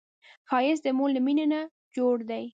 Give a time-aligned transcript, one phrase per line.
[0.49, 1.61] ښایست د مور له مینې نه
[1.95, 2.45] جوړ دی